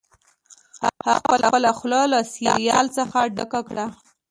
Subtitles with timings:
[1.09, 1.13] هغه
[1.43, 3.85] خپله خوله له سیریل څخه ډکه کړه